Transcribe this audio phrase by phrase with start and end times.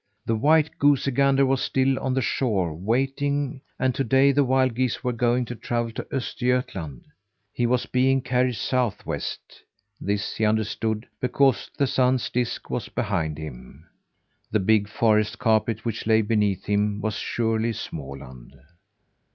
[0.25, 4.73] The white goosey gander was still on the shore, waiting, and to day the wild
[4.73, 7.03] geese were going to travel to Östergötland.
[7.53, 9.61] He was being carried southwest;
[9.99, 13.85] this he understood because the sun's disc was behind him.
[14.49, 18.59] The big forest carpet which lay beneath him was surely Småland.